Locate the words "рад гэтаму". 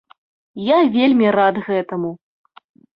1.37-2.11